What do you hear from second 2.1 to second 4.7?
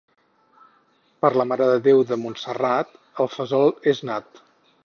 de Montserrat el fesol és nat.